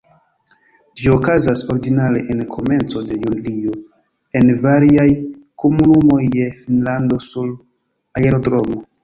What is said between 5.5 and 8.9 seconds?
komunumoj de Finnlando sur aerodromo.